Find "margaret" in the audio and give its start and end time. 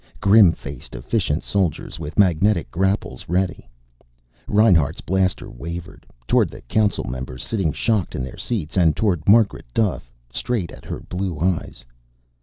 9.29-9.67